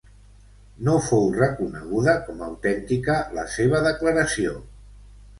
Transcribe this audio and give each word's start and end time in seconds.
No 0.85 0.93
fou 1.07 1.27
reconeguda 1.33 2.15
com 2.29 2.41
a 2.41 2.47
autèntica 2.53 3.17
la 3.39 3.43
seva 3.57 3.83
declaració. 3.89 4.55